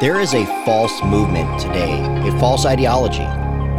[0.00, 3.18] There is a false movement today, a false ideology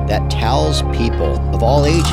[0.08, 2.06] that tells people of all ages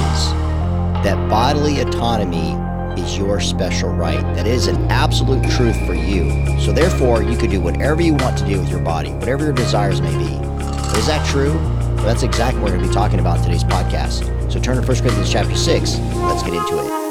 [1.04, 2.52] that bodily autonomy
[2.98, 4.22] is your special right.
[4.34, 6.58] That is an absolute truth for you.
[6.58, 9.52] So, therefore, you could do whatever you want to do with your body, whatever your
[9.52, 10.32] desires may be.
[10.96, 11.52] Is that true?
[11.52, 14.24] Well, that's exactly what we're going to be talking about in today's podcast.
[14.50, 15.98] So, turn to 1 Corinthians chapter 6.
[15.98, 17.07] Let's get into it.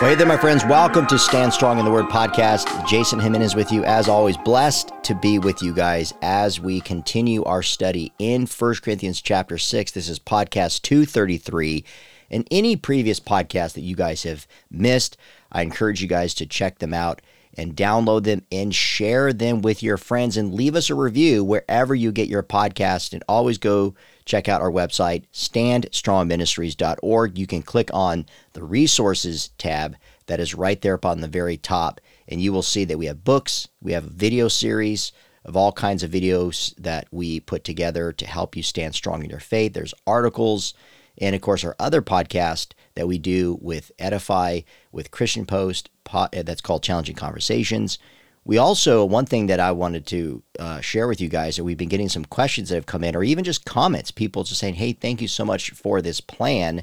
[0.00, 0.64] Well, hey there, my friends.
[0.64, 2.88] Welcome to Stand Strong in the Word podcast.
[2.88, 4.38] Jason Jimenez with you, as always.
[4.38, 9.58] Blessed to be with you guys as we continue our study in 1 Corinthians chapter
[9.58, 9.90] 6.
[9.90, 11.84] This is podcast 233.
[12.30, 15.18] And any previous podcast that you guys have missed,
[15.52, 17.20] I encourage you guys to check them out
[17.58, 21.94] and download them and share them with your friends and leave us a review wherever
[21.94, 23.12] you get your podcast.
[23.12, 23.94] And always go
[24.24, 27.38] check out our website, standstrongministries.org.
[27.38, 31.56] You can click on the resources tab that is right there up on the very
[31.56, 35.12] top, and you will see that we have books, we have a video series
[35.44, 39.30] of all kinds of videos that we put together to help you stand strong in
[39.30, 39.72] your faith.
[39.72, 40.74] There's articles,
[41.18, 44.60] and of course, our other podcast that we do with Edify,
[44.92, 45.90] with Christian Post,
[46.32, 47.98] that's called Challenging Conversations.
[48.44, 51.76] We also, one thing that I wanted to uh, share with you guys, that we've
[51.76, 54.74] been getting some questions that have come in, or even just comments, people just saying,
[54.74, 56.82] hey, thank you so much for this plan.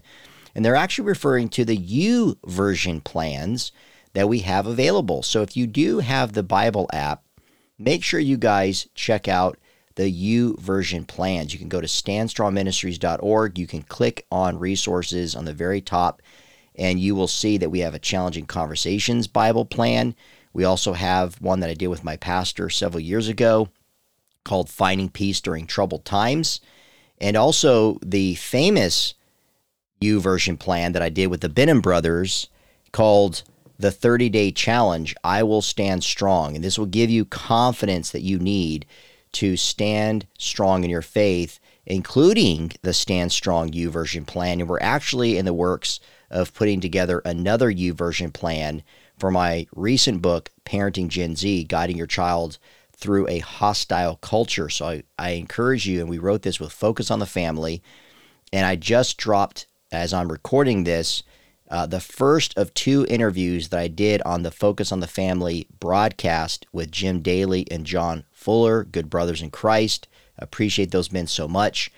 [0.54, 3.72] And they're actually referring to the YouVersion plans
[4.14, 5.24] that we have available.
[5.24, 7.24] So if you do have the Bible app,
[7.78, 9.58] make sure you guys check out
[9.96, 11.54] the YouVersion plans.
[11.54, 13.58] You can go to standstrongministries.org.
[13.58, 16.22] You can click on resources on the very top,
[16.76, 20.16] and you will see that we have a Challenging Conversations Bible plan.
[20.58, 23.70] We also have one that I did with my pastor several years ago
[24.44, 26.62] called Finding Peace During Troubled Times.
[27.22, 29.14] And also the famous
[30.02, 32.48] YouVersion plan that I did with the Benham brothers
[32.92, 33.44] called
[33.78, 36.56] the 30 Day Challenge I Will Stand Strong.
[36.56, 38.88] And this will give you confidence that you need
[39.34, 44.60] to stand strong in your faith, including the Stand Strong YouVersion plan.
[44.60, 46.00] And we're actually in the works
[46.32, 48.82] of putting together another YouVersion plan
[49.18, 52.58] for my recent book, Parenting Gen Z Guiding Your Child
[52.96, 54.70] Through a Hostile Culture.
[54.70, 57.82] So I, I encourage you, and we wrote this with Focus on the Family.
[58.54, 61.24] And I just dropped, as I'm recording this,
[61.70, 65.68] uh, the first of two interviews that I did on the Focus on the Family
[65.80, 70.08] broadcast with Jim Daly and John Fuller, good brothers in Christ.
[70.38, 71.92] Appreciate those men so much.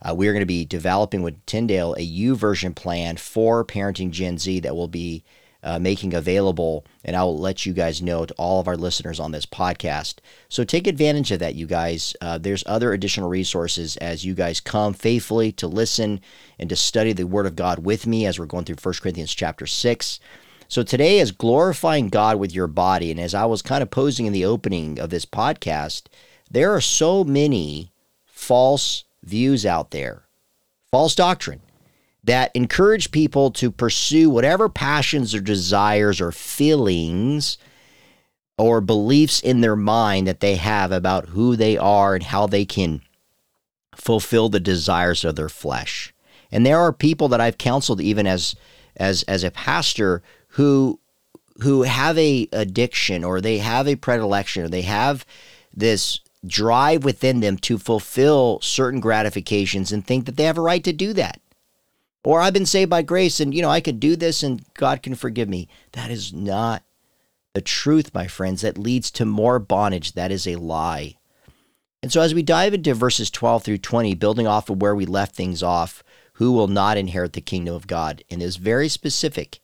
[0.00, 4.38] Uh, we are going to be developing with Tyndale a YouVersion plan for Parenting Gen
[4.38, 5.24] Z that will be
[5.62, 9.32] uh, making available, and I'll let you guys know to all of our listeners on
[9.32, 10.18] this podcast.
[10.48, 12.14] So take advantage of that, you guys.
[12.20, 16.20] Uh, there's other additional resources as you guys come faithfully to listen
[16.58, 19.34] and to study the Word of God with me as we're going through 1 Corinthians
[19.34, 20.20] chapter 6.
[20.68, 23.10] So today is glorifying God with your body.
[23.10, 26.04] And as I was kind of posing in the opening of this podcast,
[26.50, 27.92] there are so many
[28.24, 30.26] false views out there,
[30.90, 31.60] false doctrine
[32.26, 37.56] that encourage people to pursue whatever passions or desires or feelings
[38.58, 42.64] or beliefs in their mind that they have about who they are and how they
[42.64, 43.00] can
[43.94, 46.12] fulfill the desires of their flesh.
[46.50, 48.54] And there are people that I've counseled even as
[48.96, 50.98] as as a pastor who
[51.62, 55.24] who have a addiction or they have a predilection or they have
[55.72, 60.84] this drive within them to fulfill certain gratifications and think that they have a right
[60.84, 61.40] to do that.
[62.24, 65.02] Or I've been saved by grace and, you know, I can do this and God
[65.02, 65.68] can forgive me.
[65.92, 66.82] That is not
[67.54, 68.62] the truth, my friends.
[68.62, 70.12] That leads to more bondage.
[70.12, 71.16] That is a lie.
[72.02, 75.06] And so as we dive into verses 12 through 20, building off of where we
[75.06, 76.02] left things off,
[76.34, 78.22] who will not inherit the kingdom of God?
[78.28, 79.60] And is very specific.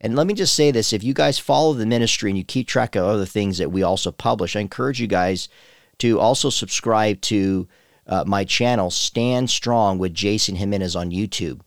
[0.00, 2.68] And let me just say this if you guys follow the ministry and you keep
[2.68, 5.48] track of other things that we also publish, I encourage you guys
[5.98, 7.68] to also subscribe to
[8.06, 11.60] uh, my channel, Stand Strong with Jason Jimenez on YouTube.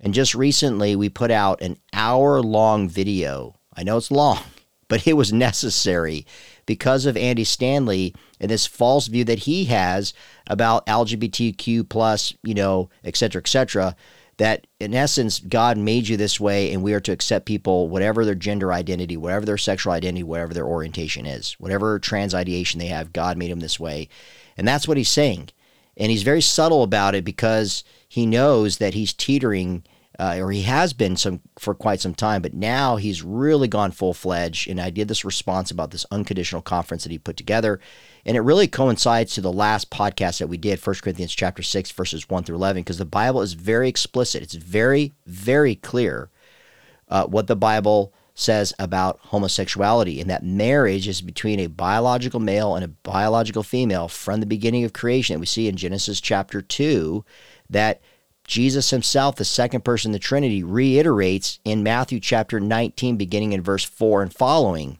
[0.00, 3.56] And just recently, we put out an hour long video.
[3.76, 4.40] I know it's long,
[4.88, 6.26] but it was necessary
[6.66, 10.12] because of Andy Stanley and this false view that he has
[10.46, 13.96] about LGBTQ plus, you know, et cetera, et cetera.
[14.36, 18.24] That in essence, God made you this way, and we are to accept people, whatever
[18.24, 22.86] their gender identity, whatever their sexual identity, whatever their orientation is, whatever trans ideation they
[22.86, 24.08] have, God made them this way.
[24.56, 25.48] And that's what he's saying.
[25.96, 27.82] And he's very subtle about it because
[28.18, 29.84] he knows that he's teetering
[30.18, 33.92] uh, or he has been some for quite some time, but now he's really gone
[33.92, 34.68] full fledged.
[34.68, 37.78] And I did this response about this unconditional conference that he put together,
[38.26, 41.92] and it really coincides to the last podcast that we did, 1 Corinthians chapter six,
[41.92, 44.42] verses one through eleven, because the Bible is very explicit.
[44.42, 46.30] It's very, very clear
[47.08, 52.76] uh, what the Bible says about homosexuality and that marriage is between a biological male
[52.76, 55.34] and a biological female from the beginning of creation.
[55.34, 57.24] That we see in Genesis chapter 2
[57.70, 58.00] that
[58.44, 63.62] Jesus himself, the second person of the Trinity, reiterates in Matthew chapter 19, beginning in
[63.62, 64.98] verse 4 and following.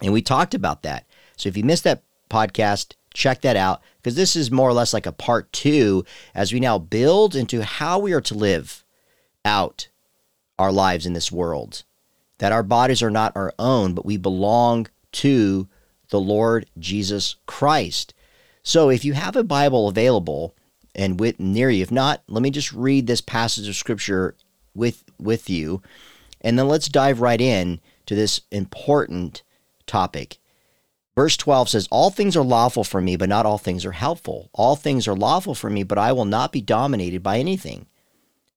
[0.00, 1.06] And we talked about that.
[1.36, 4.94] So if you missed that podcast, check that out because this is more or less
[4.94, 6.04] like a part two
[6.34, 8.84] as we now build into how we are to live
[9.44, 9.88] out
[10.58, 11.84] our lives in this world
[12.42, 15.68] that our bodies are not our own, but we belong to
[16.10, 18.14] the Lord Jesus Christ.
[18.64, 20.52] So if you have a Bible available
[20.94, 24.34] and with near you, if not, let me just read this passage of scripture
[24.74, 25.82] with with you,
[26.40, 29.42] and then let's dive right in to this important
[29.86, 30.38] topic.
[31.14, 34.48] Verse 12 says, All things are lawful for me, but not all things are helpful.
[34.54, 37.86] All things are lawful for me, but I will not be dominated by anything.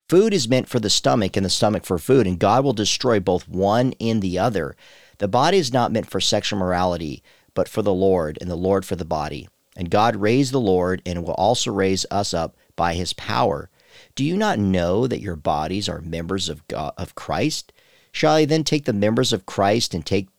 [0.07, 3.19] Food is meant for the stomach and the stomach for food, and God will destroy
[3.19, 4.75] both one and the other.
[5.17, 7.23] The body is not meant for sexual morality,
[7.53, 9.49] but for the Lord, and the Lord for the body.
[9.75, 13.69] And God raised the Lord and will also raise us up by his power.
[14.15, 17.73] Do you not know that your bodies are members of God, of Christ?
[18.11, 20.29] Shall I then take the members of Christ and take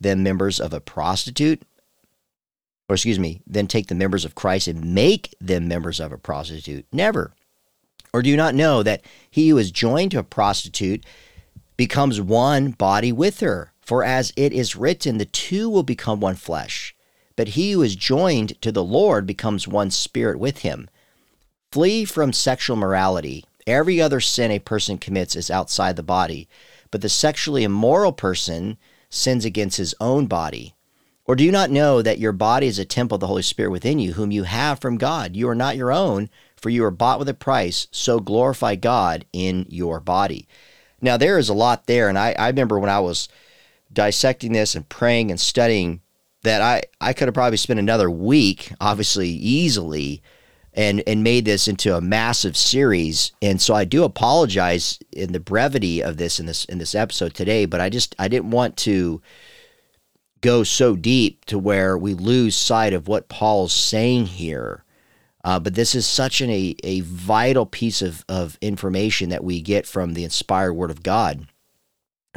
[0.00, 1.62] them members of a prostitute?
[2.88, 6.18] Or excuse me, then take the members of Christ and make them members of a
[6.18, 6.86] prostitute?
[6.92, 7.32] Never.
[8.12, 11.04] Or do you not know that he who is joined to a prostitute
[11.76, 13.72] becomes one body with her?
[13.80, 16.95] For as it is written, the two will become one flesh.
[17.36, 20.88] But he who is joined to the Lord becomes one spirit with him.
[21.70, 23.44] Flee from sexual morality.
[23.66, 26.48] Every other sin a person commits is outside the body,
[26.90, 28.78] but the sexually immoral person
[29.10, 30.74] sins against his own body.
[31.26, 33.70] Or do you not know that your body is a temple of the Holy Spirit
[33.70, 35.34] within you, whom you have from God?
[35.34, 39.26] You are not your own, for you are bought with a price, so glorify God
[39.32, 40.46] in your body.
[41.00, 42.08] Now, there is a lot there.
[42.08, 43.28] And I, I remember when I was
[43.92, 46.00] dissecting this and praying and studying
[46.42, 50.22] that I, I could have probably spent another week, obviously, easily,
[50.74, 53.32] and, and made this into a massive series.
[53.40, 57.34] And so I do apologize in the brevity of this in this in this episode
[57.34, 59.22] today, but I just I didn't want to
[60.42, 64.84] go so deep to where we lose sight of what Paul's saying here
[65.46, 69.62] uh, but this is such an, a, a vital piece of, of information that we
[69.62, 71.46] get from the inspired Word of God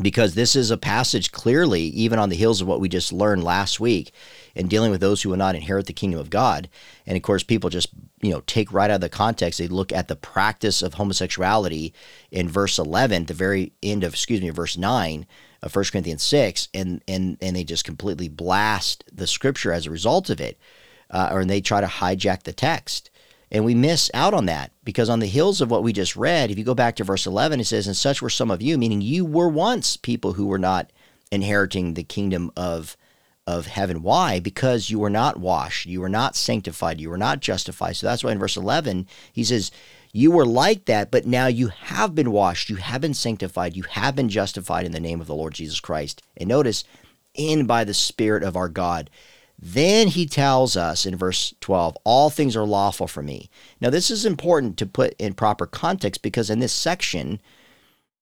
[0.04, 3.44] because this is a passage clearly, even on the heels of what we just learned
[3.44, 4.12] last week,
[4.56, 6.70] in dealing with those who will not inherit the kingdom of God.
[7.06, 7.90] And of course, people just
[8.22, 9.60] you know take right out of the context.
[9.60, 11.94] They look at the practice of homosexuality
[12.32, 15.26] in verse eleven, the very end of excuse me, verse nine
[15.62, 19.92] of 1 Corinthians six, and and and they just completely blast the scripture as a
[19.92, 20.58] result of it
[21.12, 23.10] uh, or and they try to hijack the text.
[23.52, 26.52] And we miss out on that because on the heels of what we just read,
[26.52, 28.78] if you go back to verse 11, it says, And such were some of you,
[28.78, 30.92] meaning you were once people who were not
[31.32, 32.96] inheriting the kingdom of,
[33.48, 34.04] of heaven.
[34.04, 34.40] Why?
[34.40, 37.96] Because you were not washed, you were not sanctified, you were not justified.
[37.96, 39.72] So that's why in verse 11, he says,
[40.12, 43.84] You were like that, but now you have been washed, you have been sanctified, you
[43.84, 46.22] have been justified in the name of the Lord Jesus Christ.
[46.38, 46.84] And notice,
[47.34, 49.10] in by the Spirit of our God.
[49.62, 53.50] Then he tells us in verse 12, all things are lawful for me.
[53.82, 57.42] Now, this is important to put in proper context because in this section,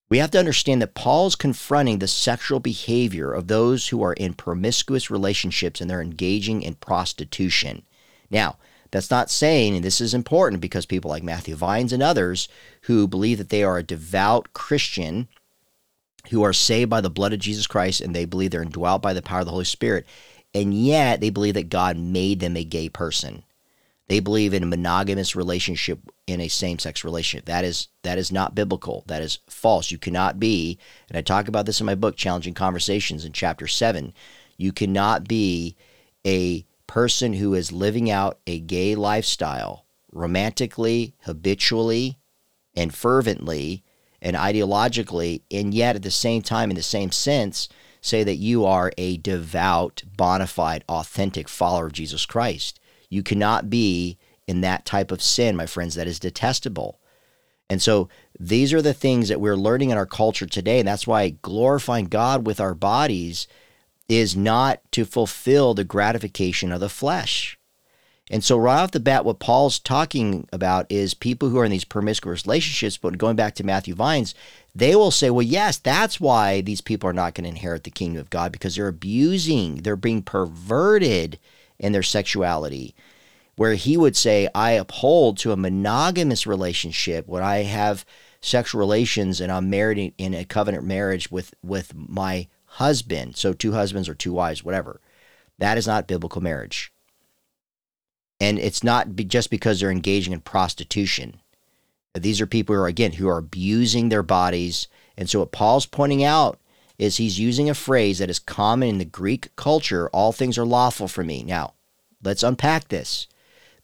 [0.10, 4.34] we have to understand that Paul's confronting the sexual behavior of those who are in
[4.34, 7.84] promiscuous relationships and they're engaging in prostitution.
[8.32, 8.58] Now,
[8.90, 12.48] that's not saying, and this is important because people like Matthew Vines and others
[12.84, 15.28] who believe that they are a devout Christian
[16.30, 19.14] who are saved by the blood of Jesus Christ and they believe they're indwelt by
[19.14, 20.06] the power of the Holy Spirit
[20.54, 23.44] and yet they believe that God made them a gay person.
[24.08, 27.46] They believe in a monogamous relationship in a same-sex relationship.
[27.46, 29.04] That is that is not biblical.
[29.08, 29.92] That is false.
[29.92, 33.68] You cannot be, and I talk about this in my book Challenging Conversations in chapter
[33.68, 34.14] 7.
[34.56, 35.76] You cannot be
[36.26, 42.18] a person who is living out a gay lifestyle romantically, habitually,
[42.76, 43.84] and fervently
[44.22, 47.70] and ideologically, and yet at the same time, in the same sense,
[48.02, 52.80] say that you are a devout, bona fide, authentic follower of Jesus Christ.
[53.10, 57.00] You cannot be in that type of sin, my friends, that is detestable.
[57.70, 58.08] And so
[58.40, 60.80] these are the things that we're learning in our culture today.
[60.80, 63.48] And that's why glorifying God with our bodies
[64.08, 67.60] is not to fulfill the gratification of the flesh.
[68.30, 71.72] And so, right off the bat, what Paul's talking about is people who are in
[71.72, 72.98] these promiscuous relationships.
[72.98, 74.36] But going back to Matthew Vines,
[74.76, 77.90] they will say, well, yes, that's why these people are not going to inherit the
[77.90, 81.40] kingdom of God because they're abusing, they're being perverted
[81.80, 82.94] in their sexuality.
[83.56, 88.06] Where he would say, I uphold to a monogamous relationship when I have
[88.40, 93.36] sexual relations and I'm married in a covenant marriage with, with my husband.
[93.38, 95.00] So, two husbands or two wives, whatever.
[95.58, 96.92] That is not biblical marriage.
[98.40, 101.42] And it's not just because they're engaging in prostitution.
[102.14, 104.88] These are people who are, again, who are abusing their bodies.
[105.18, 106.60] And so what Paul's pointing out
[106.98, 110.66] is he's using a phrase that is common in the Greek culture all things are
[110.66, 111.44] lawful for me.
[111.44, 111.74] Now,
[112.24, 113.28] let's unpack this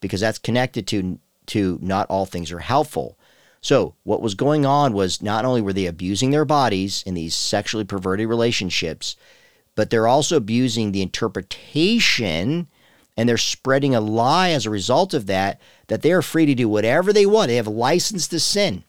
[0.00, 3.16] because that's connected to, to not all things are helpful.
[3.60, 7.34] So, what was going on was not only were they abusing their bodies in these
[7.34, 9.16] sexually perverted relationships,
[9.74, 12.68] but they're also abusing the interpretation
[13.16, 16.54] and they're spreading a lie as a result of that that they are free to
[16.54, 17.48] do whatever they want.
[17.48, 18.84] They have license to sin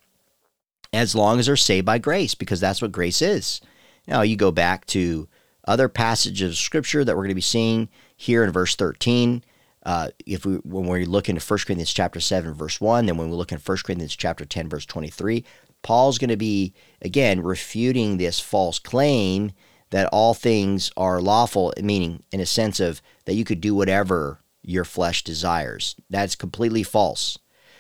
[0.94, 3.62] as long as they're saved by grace because that's what grace is.
[4.08, 5.28] Now you go back to
[5.68, 9.44] other passages of scripture that we're going to be seeing here in verse 13.
[9.84, 13.30] Uh, if we when we look into 1 Corinthians chapter 7 verse 1, then when
[13.30, 15.44] we look in 1 Corinthians chapter 10 verse 23,
[15.84, 19.52] Paul's going to be again refuting this false claim
[19.92, 24.40] that all things are lawful, meaning in a sense of that you could do whatever
[24.64, 25.96] your flesh desires.
[26.10, 27.38] That's completely false.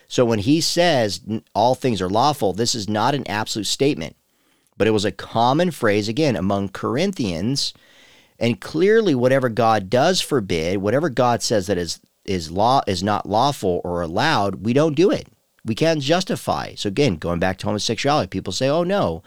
[0.07, 1.21] So when he says
[1.53, 4.15] all things are lawful, this is not an absolute statement,
[4.77, 7.73] but it was a common phrase again among Corinthians.
[8.37, 13.29] And clearly, whatever God does forbid, whatever God says that is is law is not
[13.29, 15.27] lawful or allowed, we don't do it.
[15.63, 16.73] We can't justify.
[16.75, 19.23] So again, going back to homosexuality, people say, "Oh no,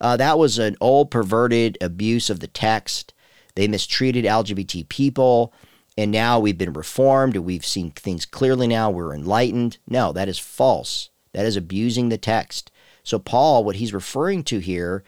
[0.00, 3.12] uh, that was an old perverted abuse of the text.
[3.58, 5.52] They mistreated LGBT people,
[5.96, 8.88] and now we've been reformed we've seen things clearly now.
[8.88, 9.78] We're enlightened.
[9.88, 11.10] No, that is false.
[11.32, 12.70] That is abusing the text.
[13.02, 15.02] So Paul, what he's referring to here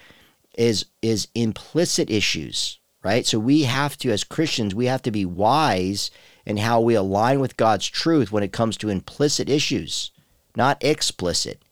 [0.59, 3.25] is is implicit issues, right?
[3.25, 6.11] So we have to, as Christians, we have to be wise
[6.45, 10.11] in how we align with God's truth when it comes to implicit issues,
[10.57, 11.63] not explicit.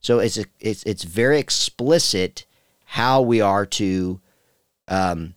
[0.00, 2.46] So it's it's it's very explicit
[2.86, 4.22] how we are to
[4.88, 5.34] um,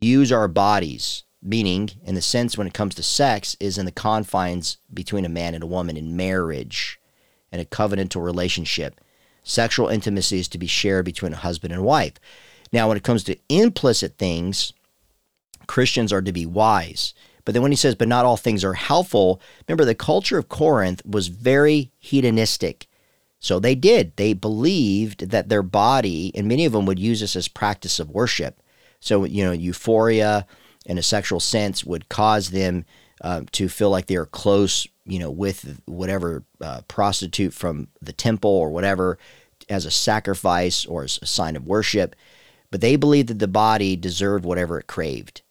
[0.00, 3.92] use our bodies, meaning, in the sense when it comes to sex, is in the
[3.92, 7.00] confines between a man and a woman in marriage
[7.52, 9.00] and a covenantal relationship.
[9.42, 12.14] Sexual intimacy is to be shared between a husband and wife.
[12.72, 14.72] Now, when it comes to implicit things,
[15.66, 17.14] Christians are to be wise.
[17.44, 20.48] But then when he says, but not all things are helpful, remember the culture of
[20.48, 22.86] Corinth was very hedonistic.
[23.38, 24.16] So they did.
[24.16, 28.10] They believed that their body, and many of them would use this as practice of
[28.10, 28.60] worship.
[29.00, 30.46] So, you know, euphoria
[30.86, 32.84] in a sexual sense would cause them
[33.22, 38.12] uh, to feel like they are close, you know, with whatever uh, prostitute from the
[38.12, 39.18] temple or whatever
[39.68, 42.16] as a sacrifice or as a sign of worship.
[42.70, 45.42] But they believed that the body deserved whatever it craved.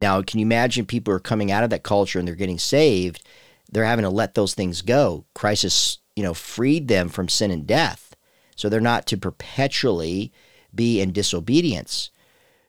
[0.00, 3.26] Now, can you imagine people are coming out of that culture and they're getting saved?
[3.70, 5.24] They're having to let those things go.
[5.34, 8.16] Christ is you know, freed them from sin and death.
[8.56, 10.32] So they're not to perpetually
[10.74, 12.10] be in disobedience.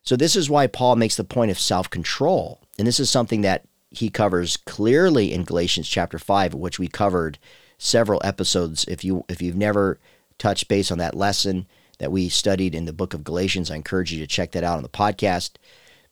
[0.08, 2.62] So this is why Paul makes the point of self-control.
[2.80, 7.38] And this is something that he covers clearly in Galatians chapter 5, which we covered
[7.78, 8.86] several episodes.
[8.88, 10.00] If you if you've never
[10.38, 11.68] touched base on that lesson
[12.00, 14.78] that we studied in the book of Galatians, I encourage you to check that out
[14.78, 15.56] on the podcast.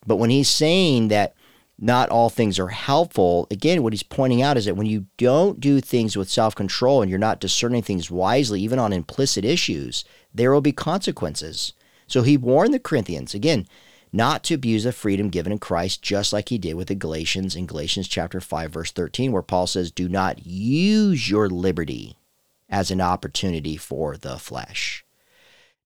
[0.05, 1.33] But when he's saying that
[1.79, 3.47] not all things are helpful.
[3.49, 7.01] Again, what he's pointing out is that when you don't do things with self control
[7.01, 11.71] and you're not discerning things wisely, even on implicit issues, there will be consequences.
[12.07, 13.67] So he warned the Corinthians, again,
[14.15, 17.55] not to abuse the freedom given in Christ, just like he did with the Galatians
[17.55, 22.15] in Galatians chapter 5, verse 13, where Paul says, Do not use your liberty
[22.69, 25.05] as an opportunity for the flesh.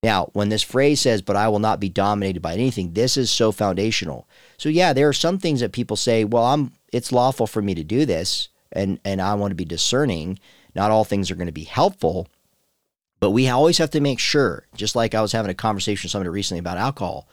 [0.02, 3.30] Now, when this phrase says, but I will not be dominated by anything, this is
[3.30, 4.28] so foundational.
[4.58, 7.76] So yeah, there are some things that people say, well, I'm it's lawful for me
[7.76, 10.40] to do this and and I want to be discerning.
[10.76, 12.28] Not all things are going to be helpful,
[13.20, 16.12] but we always have to make sure, just like I was having a conversation with
[16.12, 17.28] somebody recently about alcohol.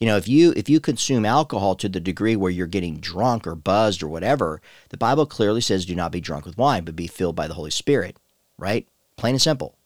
[0.00, 3.46] You know, if you if you consume alcohol to the degree where you're getting drunk
[3.46, 6.94] or buzzed or whatever, the Bible clearly says do not be drunk with wine, but
[6.94, 8.16] be filled by the Holy Spirit,
[8.56, 8.86] right?
[9.16, 9.76] Plain and simple.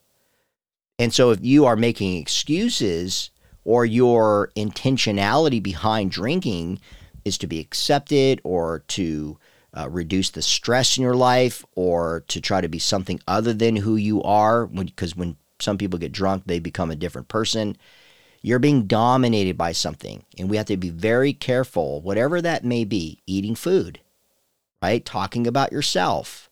[0.99, 3.31] And so if you are making excuses
[3.64, 6.81] or your intentionality behind drinking
[7.25, 9.38] is to be accepted or to
[9.75, 13.76] uh, reduce the stress in your life or to try to be something other than
[13.76, 17.76] who you are, because when, when some people get drunk, they become a different person.
[18.43, 20.25] You're being dominated by something.
[20.37, 24.01] And we have to be very careful, whatever that may be, eating food,
[24.83, 25.05] right?
[25.05, 26.51] Talking about yourself,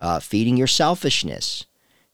[0.00, 1.66] uh, feeding your selfishness.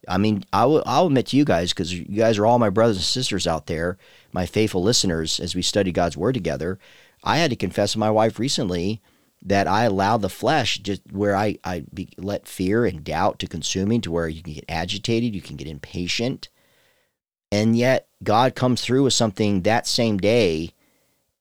[0.09, 2.71] I mean, I will, I'll admit to you guys, because you guys are all my
[2.71, 3.97] brothers and sisters out there,
[4.33, 6.81] my faithful listeners, as we study God's Word together.
[7.23, 9.01] I had to confess to my wife recently
[9.41, 13.47] that I allow the flesh just where I, I be, let fear and doubt to
[13.47, 16.49] consume me to where you can get agitated, you can get impatient.
[17.53, 20.73] And yet God comes through with something that same day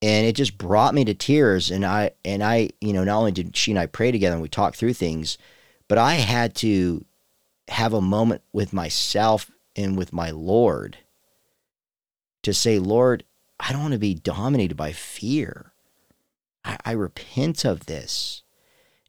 [0.02, 3.32] and it just brought me to tears and I and I, you know, not only
[3.32, 5.38] did she and I pray together and we talked through things,
[5.88, 7.06] but I had to
[7.70, 10.98] have a moment with myself and with my Lord
[12.44, 13.24] to say, Lord,
[13.60, 15.72] I don't want to be dominated by fear.
[16.66, 18.44] I, I repent of this.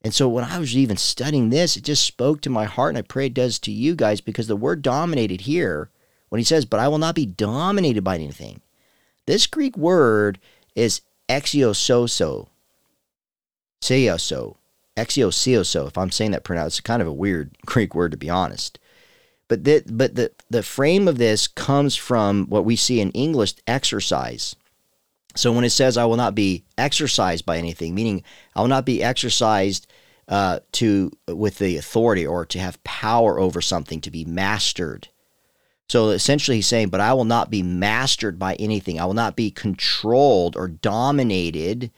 [0.05, 2.99] And so when I was even studying this, it just spoke to my heart, and
[2.99, 5.91] I pray it does to you guys because the word dominated here,
[6.33, 8.63] when he says, But I will not be dominated by anything,
[9.27, 10.39] this Greek word
[10.75, 12.49] is exiososo,
[13.83, 14.57] seoso,
[14.97, 16.79] exiosioso, if I'm saying that pronounced.
[16.79, 18.79] It's kind of a weird Greek word, to be honest.
[19.47, 23.53] But the, but the, the frame of this comes from what we see in English
[23.67, 24.57] exercise.
[25.37, 28.23] So when it says, I will not be exercised by anything, meaning
[28.57, 29.87] I will not be exercised
[30.29, 35.09] uh, to with the authority or to have power over something, to be mastered.
[35.93, 38.99] So essentially, he's saying, but I will not be mastered by anything.
[38.99, 41.91] I will not be controlled or dominated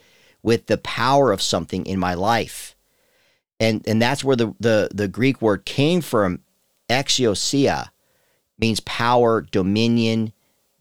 [0.43, 2.75] with the power of something in my life.
[3.61, 6.41] And, and that's where the, the, the Greek word came from.
[6.91, 7.91] Exousia
[8.59, 10.33] means power, dominion,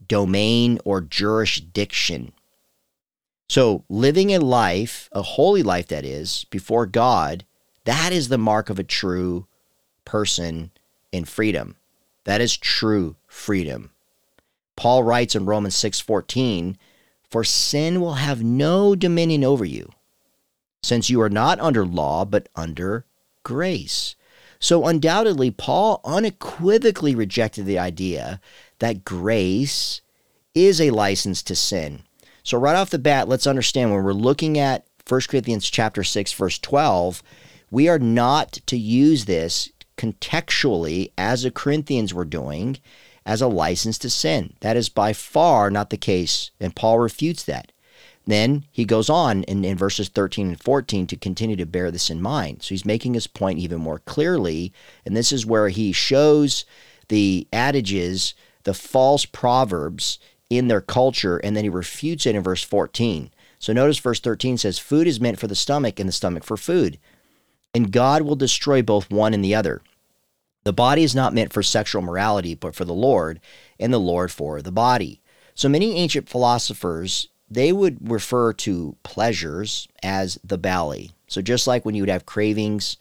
[0.08, 2.34] domain, or jurisdiction.
[3.48, 7.46] So, living a life, a holy life that is, before God,
[7.86, 9.46] that is the mark of a true
[10.04, 10.72] person
[11.12, 11.76] in freedom.
[12.26, 13.92] That is true freedom.
[14.76, 16.78] Paul writes in Romans 6:14,
[17.30, 19.92] "For sin will have no dominion over you,
[20.82, 23.06] since you are not under law but under
[23.44, 24.16] grace."
[24.60, 28.40] So undoubtedly Paul unequivocally rejected the idea
[28.80, 30.02] that grace
[30.56, 32.04] is a license to sin.
[32.44, 36.32] So right off the bat, let's understand when we're looking at 1 Corinthians chapter 6
[36.32, 37.22] verse 12,
[37.72, 42.78] we are not to use this contextually as the Corinthians were doing
[43.26, 44.54] as a license to sin.
[44.62, 47.72] That is by far not the case, and Paul refutes that.
[48.26, 52.10] Then he goes on in, in verses 13 and 14 to continue to bear this
[52.10, 52.64] in mind.
[52.64, 54.72] So he's making his point even more clearly,
[55.06, 56.66] and this is where he shows
[57.10, 62.64] the adages, the false proverbs in their culture, and then he refutes it in verse
[62.64, 63.32] 14.
[63.60, 66.58] So notice verse 13 says, Food is meant for the stomach, and the stomach for
[66.58, 67.00] food.
[67.74, 69.82] And God will destroy both one and the other.
[70.64, 73.40] The body is not meant for sexual morality, but for the Lord,
[73.80, 75.22] and the Lord for the body.
[75.56, 81.12] So many ancient philosophers, they would refer to pleasures as the belly.
[81.28, 82.98] So just like when you would have cravings,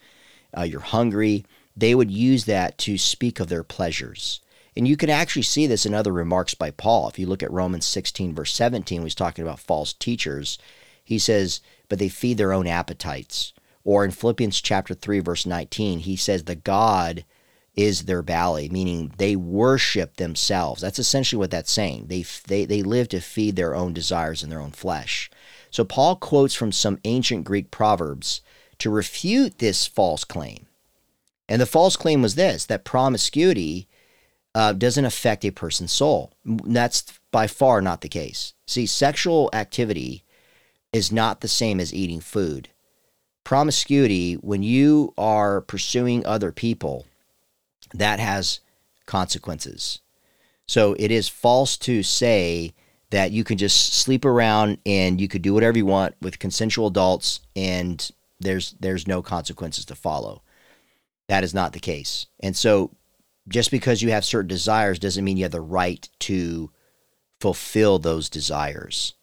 [0.57, 1.44] uh, you're hungry,
[1.77, 4.40] they would use that to speak of their pleasures.
[4.77, 7.09] And you can actually see this in other remarks by Paul.
[7.09, 10.59] If you look at Romans 16, verse 17, when he's talking about false teachers,
[11.05, 13.53] he says, But they feed their own appetites.
[13.85, 17.25] Or in Philippians chapter 3, verse 19, he says, The God
[17.75, 20.83] is their belly, meaning they worship themselves.
[20.83, 22.07] That's essentially what that's saying.
[22.09, 25.31] They, they, they live to feed their own desires in their own flesh.
[25.71, 28.43] So Paul quotes from some ancient Greek proverbs
[28.79, 30.67] to refute this false claim.
[31.49, 33.89] And the false claim was this that promiscuity
[34.55, 36.33] uh, doesn't affect a person's soul.
[36.45, 38.53] That's by far not the case.
[38.67, 40.25] See, sexual activity
[40.93, 42.69] is not the same as eating food.
[43.45, 47.07] Promiscuity, when you are pursuing other people,
[47.94, 48.61] that has
[49.07, 50.00] consequences.
[50.66, 52.72] So it is false to say
[53.11, 56.87] that you can just sleep around and you could do whatever you want with consensual
[56.87, 60.42] adults and there's there's no consequences to follow.
[61.28, 62.26] That is not the case.
[62.40, 62.90] And so
[63.48, 66.70] just because you have certain desires doesn't mean you have the right to
[67.40, 69.14] fulfill those desires.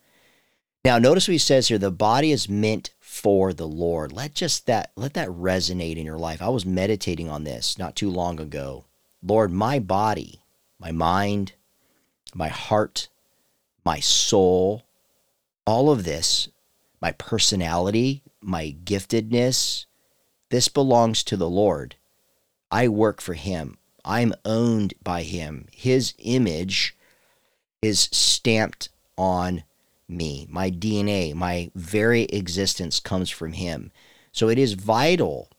[0.86, 4.14] Now, notice what he says here the body is meant for the Lord.
[4.14, 6.42] Let just that let that resonate in your life.
[6.42, 8.86] I was meditating on this not too long ago.
[9.22, 10.42] Lord, my body,
[10.80, 11.54] my mind,
[12.34, 13.10] my heart,
[13.84, 14.84] my soul,
[15.66, 16.48] all of this,
[17.02, 19.86] my personality, my giftedness,
[20.50, 21.96] this belongs to the Lord.
[22.72, 23.78] I work for him.
[24.06, 25.68] I'm owned by him.
[25.74, 26.96] His image
[27.82, 29.64] is stamped on
[30.10, 30.48] me.
[30.50, 33.92] My DNA, my very existence comes from him.
[34.32, 35.50] So it is vital,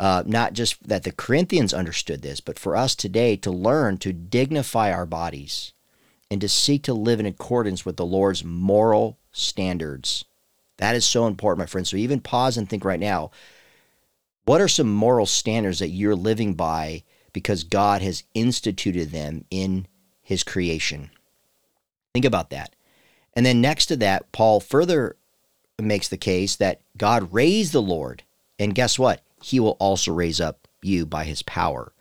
[0.00, 4.12] uh, not just that the Corinthians understood this, but for us today to learn to
[4.12, 5.72] dignify our bodies
[6.30, 10.24] and to seek to live in accordance with the Lord's moral standards.
[10.78, 11.90] That is so important, my friends.
[11.90, 13.30] So even pause and think right now
[14.44, 19.86] What are some moral standards that you're living by because God has instituted them in
[20.22, 21.10] his creation?
[22.14, 22.74] Think about that.
[23.34, 25.16] And then next to that, Paul further
[25.78, 28.22] makes the case that God raised the Lord.
[28.58, 29.22] And guess what?
[29.42, 31.92] He will also raise up you by his power.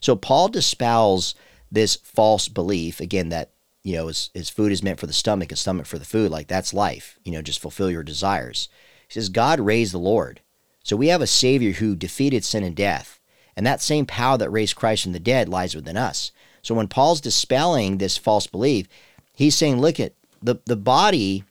[0.00, 1.34] So Paul dispels
[1.70, 3.50] this false belief, again, that,
[3.82, 6.30] you know, his, his food is meant for the stomach, his stomach for the food.
[6.30, 8.68] Like that's life, you know, just fulfill your desires.
[9.06, 10.40] He says, God raised the Lord.
[10.82, 13.20] So we have a Savior who defeated sin and death.
[13.56, 16.32] And that same power that raised Christ from the dead lies within us.
[16.62, 18.88] So when Paul's dispelling this false belief,
[19.34, 21.44] he's saying, look at the, the body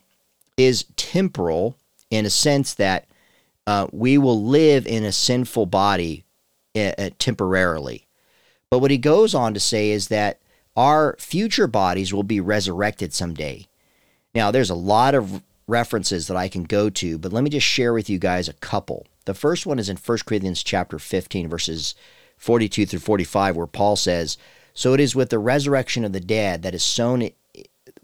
[0.57, 1.77] is temporal
[2.09, 3.07] in a sense that
[3.65, 6.23] uh, we will live in a sinful body
[6.75, 8.07] uh, temporarily.
[8.69, 10.39] But what he goes on to say is that
[10.75, 13.67] our future bodies will be resurrected someday.
[14.33, 17.65] Now, there's a lot of references that I can go to, but let me just
[17.65, 19.05] share with you guys a couple.
[19.25, 21.95] The first one is in 1 Corinthians chapter 15 verses
[22.37, 24.37] 42 through 45 where Paul says,
[24.73, 27.29] "So it is with the resurrection of the dead that is sown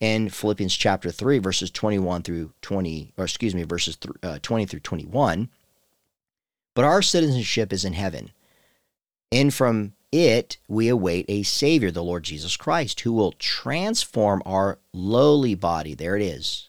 [0.00, 4.66] in Philippians chapter 3, verses 21 through 20, or excuse me, verses th- uh, 20
[4.66, 5.48] through 21
[6.74, 8.32] but our citizenship is in heaven.
[9.32, 14.78] And from it we await a Savior, the Lord Jesus Christ, who will transform our
[14.92, 15.94] lowly body.
[15.94, 16.68] There it is.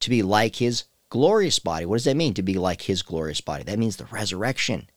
[0.00, 1.86] To be like his glorious body.
[1.86, 3.62] What does that mean, to be like his glorious body?
[3.64, 4.88] That means the resurrection.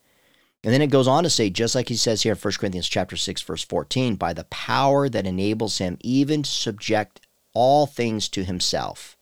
[0.63, 2.89] And then it goes on to say, just like he says here in 1 Corinthians
[2.89, 7.21] chapter 6, verse 14, by the power that enables him even to subject
[7.57, 9.17] all things to himself.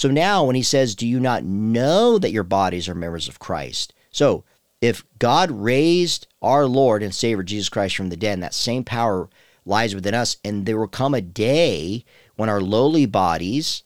[0.00, 3.38] So now when he says, Do you not know that your bodies are members of
[3.38, 3.92] Christ?
[4.10, 4.44] So,
[4.80, 8.84] if God raised our Lord and Savior Jesus Christ from the dead, and that same
[8.84, 9.28] power
[9.64, 12.04] lies within us, and there will come a day
[12.36, 13.82] when our lowly bodies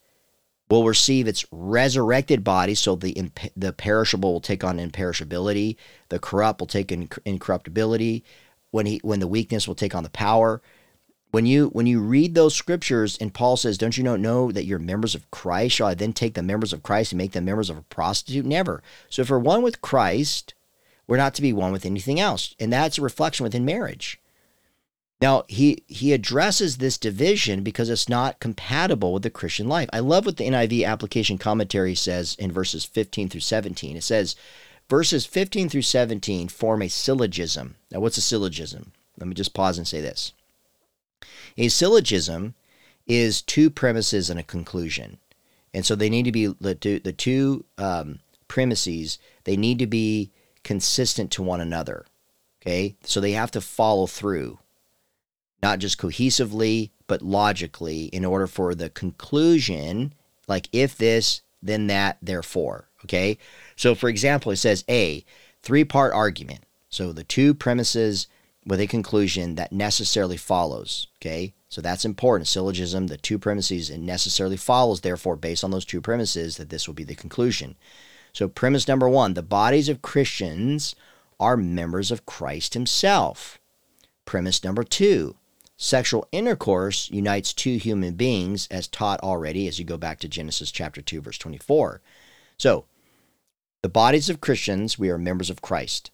[0.68, 2.74] will receive its resurrected body.
[2.74, 5.76] So the the perishable will take on imperishability,
[6.08, 8.24] the corrupt will take in incorruptibility.
[8.70, 10.60] When he when the weakness will take on the power.
[11.30, 14.64] When you when you read those scriptures and Paul says, "Don't you know, know that
[14.64, 15.76] you're members of Christ?
[15.76, 18.46] Shall I then take the members of Christ and make them members of a prostitute?"
[18.46, 18.82] Never.
[19.10, 20.54] So if we're one with Christ,
[21.06, 24.18] we're not to be one with anything else, and that's a reflection within marriage.
[25.20, 29.88] Now he he addresses this division because it's not compatible with the Christian life.
[29.92, 33.96] I love what the NIV application commentary says in verses 15 through 17.
[33.96, 34.36] It says
[34.88, 37.76] verses 15 through 17 form a syllogism.
[37.90, 38.92] Now what's a syllogism?
[39.18, 40.32] Let me just pause and say this.
[41.58, 42.54] A syllogism
[43.06, 45.18] is two premises and a conclusion.
[45.74, 49.86] And so they need to be the two, the two um, premises, they need to
[49.86, 50.30] be
[50.62, 52.06] consistent to one another.
[52.62, 52.96] Okay.
[53.04, 54.58] So they have to follow through,
[55.62, 60.14] not just cohesively, but logically in order for the conclusion,
[60.46, 62.88] like if this, then that, therefore.
[63.04, 63.38] Okay.
[63.76, 65.24] So for example, it says A,
[65.62, 66.64] three part argument.
[66.88, 68.28] So the two premises
[68.68, 71.08] with a conclusion that necessarily follows.
[71.20, 72.46] Okay, so that's important.
[72.46, 76.86] Syllogism, the two premises, and necessarily follows, therefore, based on those two premises, that this
[76.86, 77.76] will be the conclusion.
[78.34, 80.94] So, premise number one the bodies of Christians
[81.40, 83.58] are members of Christ Himself.
[84.26, 85.36] Premise number two
[85.78, 90.70] sexual intercourse unites two human beings, as taught already as you go back to Genesis
[90.70, 92.02] chapter 2, verse 24.
[92.58, 92.84] So,
[93.80, 96.10] the bodies of Christians, we are members of Christ.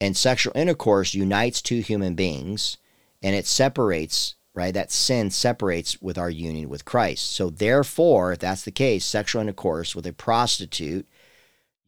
[0.00, 2.76] And sexual intercourse unites two human beings
[3.22, 4.72] and it separates, right?
[4.72, 7.32] That sin separates with our union with Christ.
[7.32, 11.06] So, therefore, if that's the case, sexual intercourse with a prostitute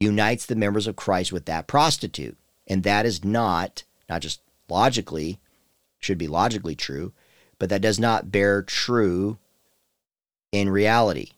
[0.00, 2.36] unites the members of Christ with that prostitute.
[2.66, 5.38] And that is not, not just logically,
[5.98, 7.12] should be logically true,
[7.58, 9.38] but that does not bear true
[10.50, 11.32] in reality.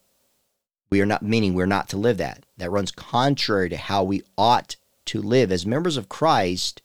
[0.90, 2.46] We are not, meaning we're not to live that.
[2.58, 4.76] That runs contrary to how we ought
[5.07, 5.51] to live.
[5.53, 6.83] As members of Christ,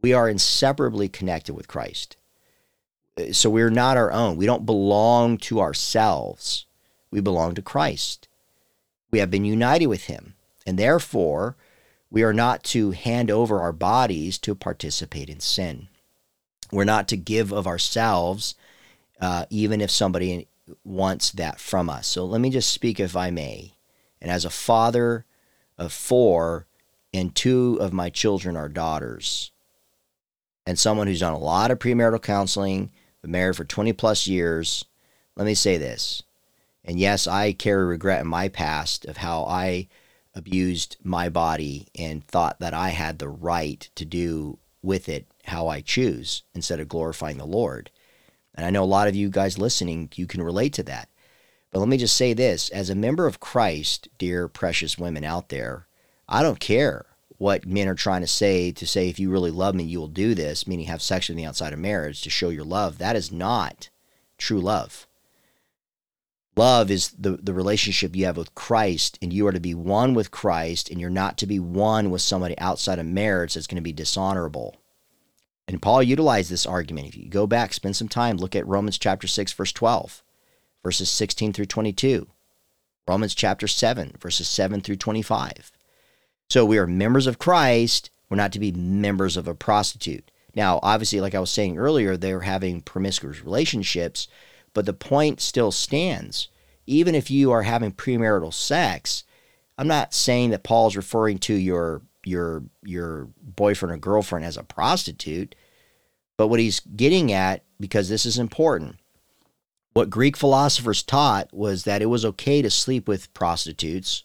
[0.00, 2.16] we are inseparably connected with Christ.
[3.32, 4.36] So we're not our own.
[4.36, 6.66] We don't belong to ourselves.
[7.10, 8.28] We belong to Christ.
[9.10, 10.34] We have been united with Him.
[10.66, 11.56] And therefore,
[12.10, 15.88] we are not to hand over our bodies to participate in sin.
[16.70, 18.54] We're not to give of ourselves,
[19.20, 20.48] uh, even if somebody
[20.84, 22.06] wants that from us.
[22.06, 23.74] So let me just speak, if I may.
[24.20, 25.24] And as a father
[25.76, 26.66] of four,
[27.12, 29.50] and two of my children are daughters.
[30.66, 32.90] and someone who's done a lot of premarital counseling,
[33.22, 34.84] been married for 20 plus years,
[35.34, 36.22] let me say this.
[36.84, 39.88] And yes, I carry regret in my past of how I
[40.34, 45.68] abused my body and thought that I had the right to do with it how
[45.68, 47.90] I choose instead of glorifying the Lord.
[48.54, 51.08] And I know a lot of you guys listening, you can relate to that.
[51.70, 55.48] But let me just say this as a member of Christ, dear precious women out
[55.48, 55.86] there,
[56.28, 57.06] I don't care
[57.38, 60.08] what men are trying to say to say, if you really love me, you will
[60.08, 62.98] do this, meaning have sex with me outside of marriage to show your love.
[62.98, 63.88] That is not
[64.36, 65.06] true love.
[66.56, 70.12] Love is the, the relationship you have with Christ, and you are to be one
[70.12, 73.76] with Christ, and you're not to be one with somebody outside of marriage that's going
[73.76, 74.76] to be dishonorable.
[75.68, 77.06] And Paul utilized this argument.
[77.06, 80.24] If you go back, spend some time, look at Romans chapter 6, verse 12,
[80.82, 82.26] verses 16 through 22,
[83.06, 85.70] Romans chapter 7, verses 7 through 25.
[86.48, 88.10] So we are members of Christ.
[88.28, 90.30] We're not to be members of a prostitute.
[90.54, 94.28] Now, obviously, like I was saying earlier, they're having promiscuous relationships
[94.78, 96.48] but the point still stands.
[96.86, 99.24] Even if you are having premarital sex,
[99.76, 104.62] I'm not saying that Paul's referring to your your your boyfriend or girlfriend as a
[104.62, 105.54] prostitute,
[106.36, 108.96] but what he's getting at because this is important.
[109.94, 114.22] What Greek philosophers taught was that it was okay to sleep with prostitutes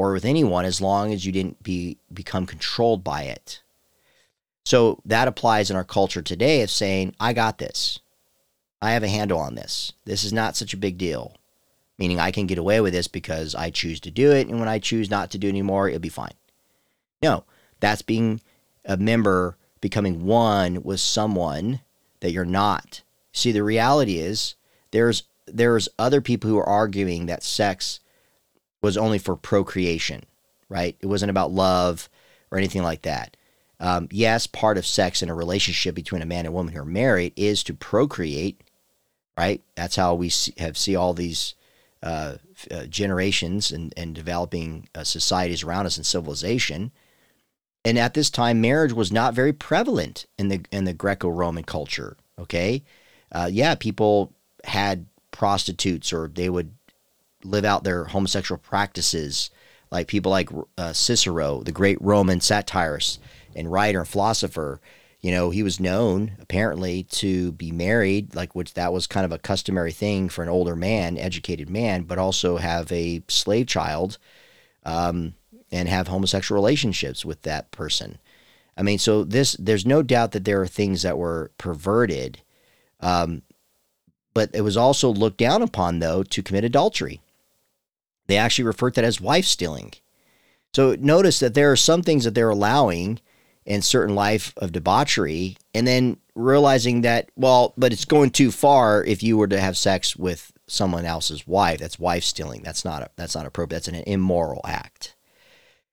[0.00, 3.60] or with anyone as long as you didn't be become controlled by it.
[4.64, 7.98] So that applies in our culture today of saying, I got this.
[8.80, 9.92] I have a handle on this.
[10.06, 11.36] This is not such a big deal.
[11.98, 14.70] Meaning I can get away with this because I choose to do it, and when
[14.70, 16.32] I choose not to do it anymore, it'll be fine.
[17.22, 17.44] No,
[17.80, 18.40] that's being
[18.86, 21.80] a member, becoming one with someone
[22.20, 23.02] that you're not.
[23.34, 24.54] See, the reality is
[24.92, 27.99] there's there's other people who are arguing that sex
[28.82, 30.24] was only for procreation,
[30.68, 30.96] right?
[31.00, 32.08] It wasn't about love
[32.50, 33.36] or anything like that.
[33.78, 36.84] Um, yes, part of sex in a relationship between a man and woman who are
[36.84, 38.60] married is to procreate,
[39.38, 39.62] right?
[39.74, 41.54] That's how we see, have see all these
[42.02, 42.36] uh,
[42.70, 46.92] uh, generations and, and developing uh, societies around us and civilization.
[47.84, 52.18] And at this time, marriage was not very prevalent in the in the Greco-Roman culture.
[52.38, 52.84] Okay,
[53.32, 56.74] uh, yeah, people had prostitutes, or they would
[57.44, 59.50] live out their homosexual practices,
[59.90, 63.20] like people like uh, Cicero, the great Roman satirist
[63.54, 64.80] and writer and philosopher
[65.20, 69.32] you know, he was known apparently to be married, like which that was kind of
[69.32, 74.16] a customary thing for an older man, educated man, but also have a slave child
[74.84, 75.34] um,
[75.70, 78.18] and have homosexual relationships with that person.
[78.76, 82.40] I mean, so this there's no doubt that there are things that were perverted,
[83.00, 83.42] um,
[84.32, 87.20] but it was also looked down upon though to commit adultery.
[88.30, 89.92] They actually referred to that as wife stealing.
[90.74, 93.20] So notice that there are some things that they're allowing
[93.64, 99.04] in certain life of debauchery and then realizing that well but it's going too far
[99.04, 101.80] if you were to have sex with someone else's wife.
[101.80, 102.62] That's wife stealing.
[102.62, 103.84] That's not a, that's not appropriate.
[103.84, 105.14] That's an immoral act.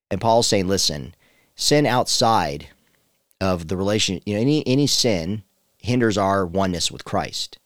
[0.10, 1.16] And paul's saying listen
[1.56, 2.68] sin outside
[3.42, 5.44] of the relation you know any any sin
[5.80, 7.60] hinders our oneness with christ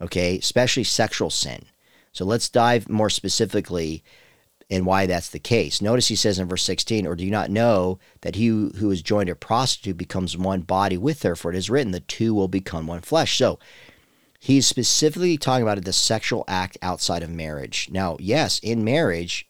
[0.00, 0.38] okay?
[0.38, 1.64] Especially sexual sin
[2.12, 4.02] so let's dive more specifically
[4.68, 5.80] in why that's the case.
[5.80, 9.02] Notice he says in verse 16, Or do you not know that he who is
[9.02, 11.34] joined a prostitute becomes one body with her?
[11.34, 13.38] For it is written, The two will become one flesh.
[13.38, 13.58] So
[14.38, 17.88] he's specifically talking about the sexual act outside of marriage.
[17.90, 19.48] Now, yes, in marriage,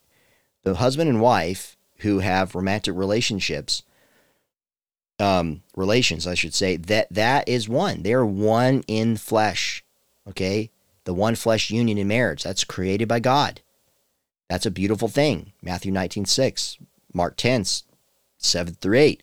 [0.63, 3.83] the husband and wife who have romantic relationships,
[5.19, 8.03] um, relations, I should say, that that is one.
[8.03, 9.85] They're one in flesh.
[10.29, 10.71] Okay?
[11.09, 12.43] The one flesh union in marriage.
[12.43, 13.63] That's created by God.
[14.51, 15.55] That's a beautiful thing.
[15.63, 16.77] Matthew 19, 6,
[17.15, 17.65] Mark 10,
[18.37, 19.23] 7 through 8.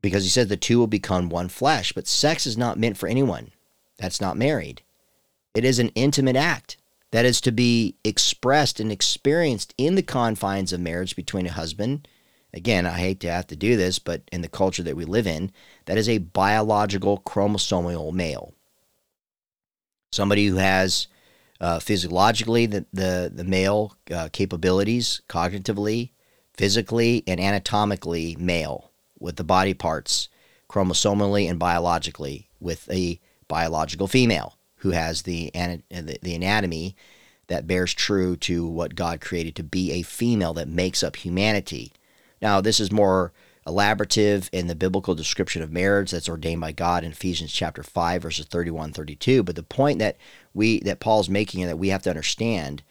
[0.00, 1.92] Because he says the two will become one flesh.
[1.92, 3.50] But sex is not meant for anyone
[3.98, 4.80] that's not married.
[5.54, 6.78] It is an intimate act
[7.10, 12.08] that is to be expressed and experienced in the confines of marriage between a husband.
[12.54, 15.26] Again, I hate to have to do this, but in the culture that we live
[15.26, 15.52] in,
[15.84, 18.54] that is a biological chromosomal male.
[20.12, 21.06] Somebody who has
[21.60, 26.10] uh, physiologically, the, the, the male uh, capabilities, cognitively,
[26.54, 30.28] physically, and anatomically male, with the body parts
[30.68, 36.96] chromosomally and biologically, with a biological female who has the, the, the anatomy
[37.48, 41.92] that bears true to what God created to be a female that makes up humanity.
[42.40, 43.32] Now, this is more
[43.70, 48.22] elaborative in the biblical description of marriage that's ordained by God in Ephesians chapter 5
[48.22, 50.16] verses 31 32 but the point that
[50.54, 52.82] we that Paul's making and that we have to understand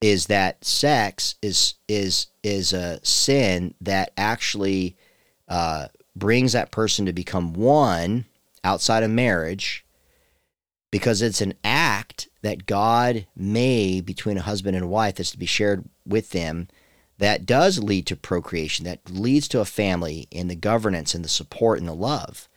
[0.00, 4.96] is that sex is is is a sin that actually
[5.48, 8.26] uh, brings that person to become one
[8.62, 9.84] outside of marriage
[10.90, 15.38] because it's an act that God made between a husband and a wife that's to
[15.38, 16.68] be shared with them
[17.18, 21.28] that does lead to procreation, that leads to a family and the governance and the
[21.28, 22.48] support and the love.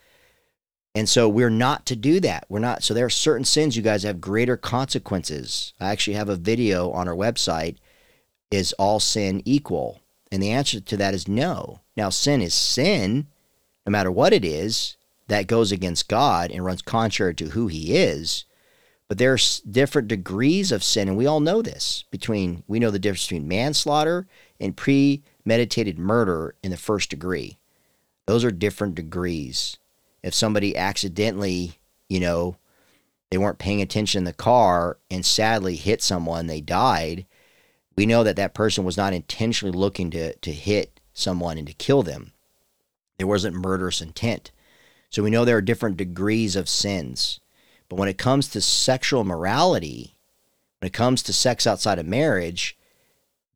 [0.93, 2.45] And so we're not to do that.
[2.49, 2.83] We're not.
[2.83, 5.73] So there are certain sins you guys have greater consequences.
[5.79, 7.77] I actually have a video on our website.
[8.51, 10.01] Is all sin equal?
[10.31, 11.79] And the answer to that is no.
[11.95, 13.27] Now, sin is sin,
[13.85, 14.97] no matter what it is,
[15.27, 18.43] that goes against God and runs contrary to who He is.
[19.07, 22.05] But there's different degrees of sin, and we all know this.
[22.11, 24.27] Between we know the difference between manslaughter
[24.61, 27.57] and premeditated murder in the first degree.
[28.27, 29.77] Those are different degrees.
[30.23, 32.55] If somebody accidentally, you know,
[33.29, 37.25] they weren't paying attention in the car and sadly hit someone, they died,
[37.97, 41.73] we know that that person was not intentionally looking to, to hit someone and to
[41.73, 42.31] kill them.
[43.17, 44.51] There wasn't murderous intent.
[45.09, 47.39] So we know there are different degrees of sins.
[47.89, 50.15] But when it comes to sexual morality,
[50.79, 52.77] when it comes to sex outside of marriage,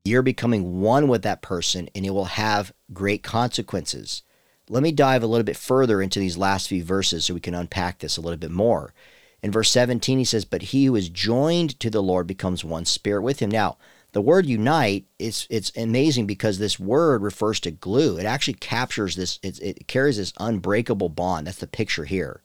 [0.06, 4.22] you're becoming one with that person and it will have great consequences.
[4.70, 7.56] Let me dive a little bit further into these last few verses so we can
[7.56, 8.94] unpack this a little bit more.
[9.42, 12.86] In verse 17, he says, But he who is joined to the Lord becomes one
[12.86, 13.52] spirit with him.
[13.52, 13.78] Now,
[14.12, 18.18] the word unite is it's amazing because this word refers to glue.
[18.18, 21.48] It actually captures this, it, it carries this unbreakable bond.
[21.48, 22.42] That's the picture here.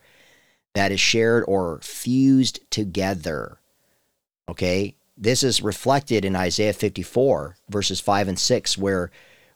[0.75, 3.61] That is shared or fused together.
[4.49, 9.11] Okay this is reflected in Isaiah 54 verses 5 and 6 where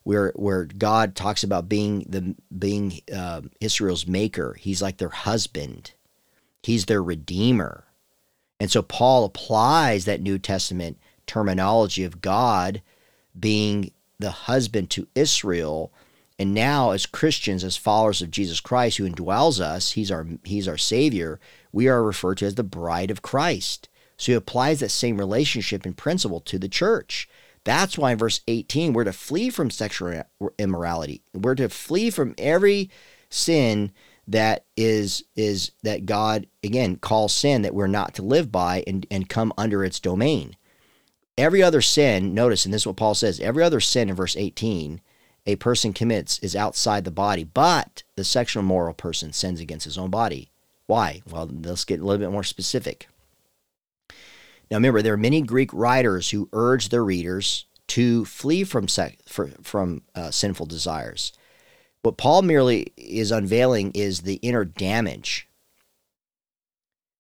[0.05, 4.55] where where God talks about being the being uh, Israel's maker.
[4.61, 5.92] He's like their husband.
[6.62, 7.85] He's their redeemer.
[8.61, 12.83] And so Paul applies that New Testament terminology of God
[13.38, 15.90] being the husband to Israel.
[16.38, 20.68] And now as Christians, as followers of Jesus Christ who indwells us, he's our he's
[20.68, 21.40] our savior,
[21.72, 23.88] we are referred to as the bride of Christ.
[24.16, 27.29] So he applies that same relationship and principle to the church.
[27.64, 30.22] That's why in verse 18, we're to flee from sexual
[30.59, 31.22] immorality.
[31.33, 32.90] We're to flee from every
[33.31, 33.92] sin
[34.27, 39.07] that is is that God again calls sin that we're not to live by and,
[39.11, 40.57] and come under its domain.
[41.37, 44.37] Every other sin, notice, and this is what Paul says, every other sin in verse
[44.37, 45.00] 18
[45.46, 49.98] a person commits is outside the body, but the sexual immoral person sins against his
[49.98, 50.50] own body.
[50.87, 51.22] Why?
[51.31, 53.09] Well, let's get a little bit more specific.
[54.70, 59.18] Now, remember, there are many Greek writers who urge their readers to flee from, sec-
[59.27, 61.33] for, from uh, sinful desires.
[62.03, 65.48] What Paul merely is unveiling is the inner damage.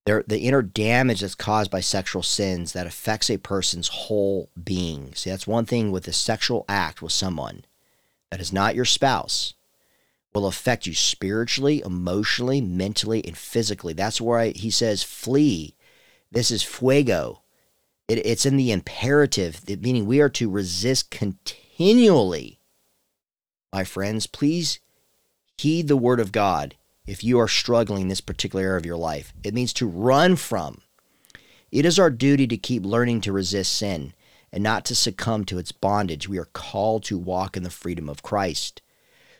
[0.06, 5.14] There, the inner damage that's caused by sexual sins that affects a person's whole being.
[5.14, 7.64] See, that's one thing with a sexual act with someone
[8.30, 9.54] that is not your spouse
[10.34, 13.92] will affect you spiritually, emotionally, mentally, and physically.
[13.92, 15.73] That's why he says, flee
[16.34, 17.38] this is pheugo.
[18.08, 22.58] It, it's in the imperative, meaning we are to resist continually.
[23.72, 24.78] My friends, please
[25.56, 28.96] heed the word of God if you are struggling in this particular area of your
[28.96, 29.32] life.
[29.42, 30.82] It means to run from.
[31.70, 34.14] It is our duty to keep learning to resist sin
[34.52, 36.28] and not to succumb to its bondage.
[36.28, 38.80] We are called to walk in the freedom of Christ.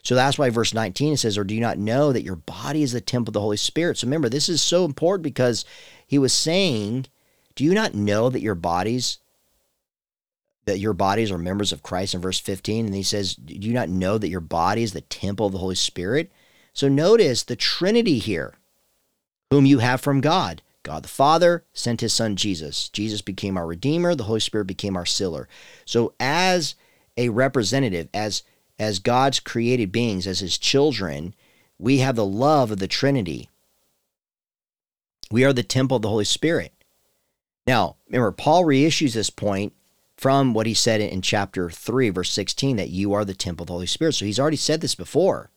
[0.02, 2.92] So that's why verse 19 says, Or do you not know that your body is
[2.92, 3.96] the temple of the Holy Spirit?
[3.96, 5.64] So remember, this is so important because
[6.06, 7.06] he was saying,
[7.54, 9.18] Do you not know that your bodies
[10.66, 12.86] that your bodies are members of Christ in verse 15?
[12.86, 15.58] And he says, Do you not know that your body is the temple of the
[15.58, 16.32] Holy Spirit?
[16.72, 18.54] So notice the Trinity here,
[19.50, 20.62] whom you have from God.
[20.82, 22.88] God the Father sent his son Jesus.
[22.90, 24.14] Jesus became our Redeemer.
[24.14, 25.48] The Holy Spirit became our sealer.
[25.84, 26.74] So as
[27.16, 28.42] a representative, as
[28.78, 31.34] as God's created beings, as his children,
[31.78, 33.48] we have the love of the Trinity.
[35.34, 36.72] We are the temple of the Holy Spirit.
[37.66, 39.72] Now, remember, Paul reissues this point
[40.16, 43.66] from what he said in chapter 3, verse 16, that you are the temple of
[43.66, 44.12] the Holy Spirit.
[44.12, 45.50] So he's already said this before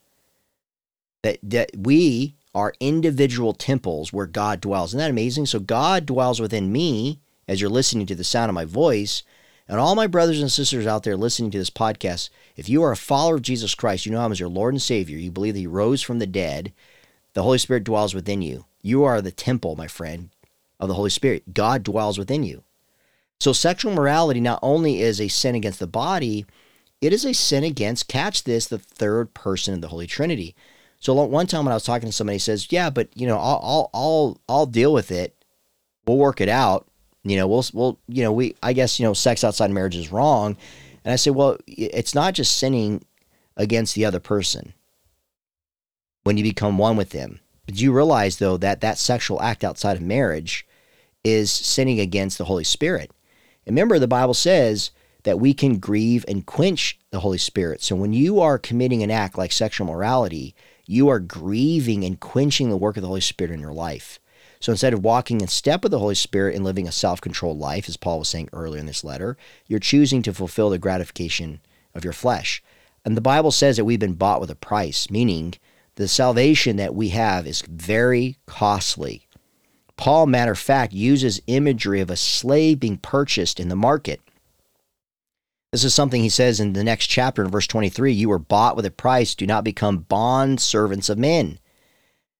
[1.22, 4.90] that, that we are individual temples where God dwells.
[4.90, 5.46] Isn't that amazing?
[5.46, 9.22] So God dwells within me as you're listening to the sound of my voice.
[9.68, 12.90] And all my brothers and sisters out there listening to this podcast, if you are
[12.90, 15.54] a follower of Jesus Christ, you know him as your Lord and Savior, you believe
[15.54, 16.72] that he rose from the dead,
[17.34, 18.64] the Holy Spirit dwells within you.
[18.88, 20.30] You are the temple, my friend,
[20.80, 21.52] of the Holy Spirit.
[21.52, 22.64] God dwells within you.
[23.38, 26.46] So sexual morality not only is a sin against the body,
[27.02, 30.56] it is a sin against, catch this, the third person of the Holy Trinity.
[31.00, 33.36] So one time when I was talking to somebody, he says, "Yeah, but you know,
[33.36, 35.36] I'll I'll I'll, I'll deal with it.
[36.06, 36.88] We'll work it out.
[37.24, 40.10] You know, we'll we'll you know, we I guess you know, sex outside marriage is
[40.10, 40.56] wrong."
[41.04, 43.04] And I say, "Well, it's not just sinning
[43.54, 44.72] against the other person
[46.24, 47.40] when you become one with them.
[47.68, 50.66] Do you realize, though, that that sexual act outside of marriage
[51.22, 53.10] is sinning against the Holy Spirit?
[53.66, 54.90] And remember, the Bible says
[55.24, 57.82] that we can grieve and quench the Holy Spirit.
[57.82, 60.54] So when you are committing an act like sexual morality,
[60.86, 64.18] you are grieving and quenching the work of the Holy Spirit in your life.
[64.60, 67.58] So instead of walking in step with the Holy Spirit and living a self controlled
[67.58, 71.60] life, as Paul was saying earlier in this letter, you're choosing to fulfill the gratification
[71.94, 72.62] of your flesh.
[73.04, 75.54] And the Bible says that we've been bought with a price, meaning
[75.98, 79.26] the salvation that we have is very costly.
[79.96, 84.20] Paul, matter of fact, uses imagery of a slave being purchased in the market.
[85.72, 88.76] This is something he says in the next chapter in verse 23 You were bought
[88.76, 91.58] with a price, do not become bond servants of men.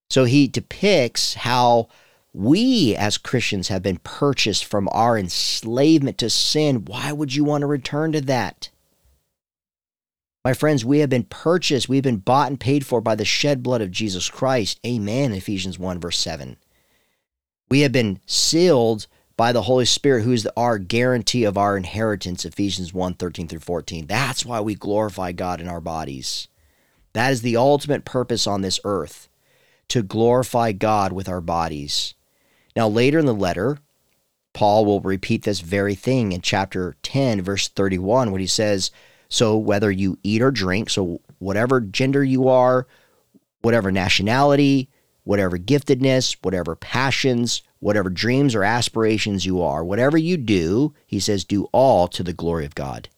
[0.08, 1.88] So he depicts how
[2.32, 6.84] we as Christians have been purchased from our enslavement to sin.
[6.84, 8.70] Why would you want to return to that?
[10.48, 13.62] My friends, we have been purchased, we've been bought and paid for by the shed
[13.62, 14.80] blood of Jesus Christ.
[14.86, 15.34] Amen.
[15.34, 16.56] Ephesians 1, verse 7.
[17.68, 22.46] We have been sealed by the Holy Spirit, who is our guarantee of our inheritance,
[22.46, 24.06] Ephesians 1 13 through 14.
[24.06, 26.48] That's why we glorify God in our bodies.
[27.12, 29.28] That is the ultimate purpose on this earth,
[29.88, 32.14] to glorify God with our bodies.
[32.74, 33.80] Now, later in the letter,
[34.54, 38.90] Paul will repeat this very thing in chapter 10, verse 31, when he says,
[39.28, 42.86] So whether you eat or drink, so whatever gender you are,
[43.60, 44.88] whatever nationality,
[45.24, 51.44] whatever giftedness, whatever passions, whatever dreams or aspirations you are, whatever you do, he says,
[51.44, 53.08] do all to the glory of God.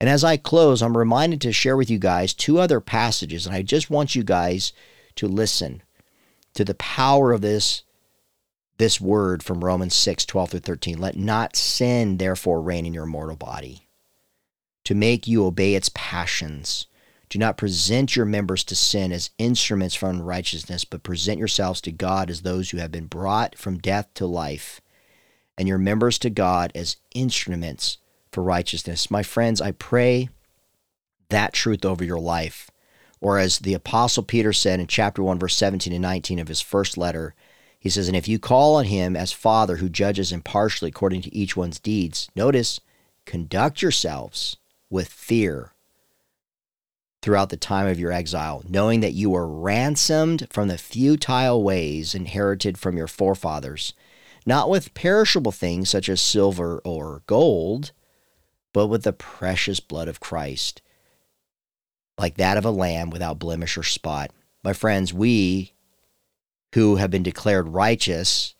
[0.00, 3.54] And as I close, I'm reminded to share with you guys two other passages, and
[3.54, 4.72] I just want you guys
[5.16, 5.82] to listen
[6.54, 7.82] to the power of this,
[8.78, 10.98] this word from Romans 6 12 through 13.
[10.98, 13.85] Let not sin, therefore, reign in your mortal body,
[14.86, 16.86] to make you obey its passions
[17.28, 21.92] do not present your members to sin as instruments for unrighteousness, but present yourselves to
[21.92, 24.80] God as those who have been brought from death to life,
[25.58, 27.98] and your members to God as instruments
[28.30, 29.10] for righteousness.
[29.10, 30.28] My friends, I pray
[31.30, 32.70] that truth over your life.
[33.20, 36.60] Or as the Apostle Peter said in chapter 1, verse 17 and 19 of his
[36.60, 37.34] first letter,
[37.80, 41.34] he says, And if you call on him as Father who judges impartially according to
[41.34, 42.80] each one's deeds, notice,
[43.24, 44.58] conduct yourselves
[44.90, 45.72] with fear
[47.22, 52.14] throughout the time of your exile, knowing that you were ransomed from the futile ways
[52.14, 53.94] inherited from your forefathers,
[54.44, 57.90] not with perishable things such as silver or gold,
[58.72, 60.82] but with the precious blood of Christ,
[62.18, 64.30] like that of a lamb without blemish or spot.
[64.62, 65.72] My friends, we
[66.74, 68.54] who have been declared righteous